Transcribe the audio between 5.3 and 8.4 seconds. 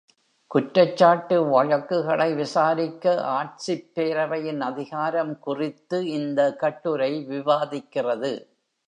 குறித்து இந்த கட்டுரை விவாதிக்கிறது.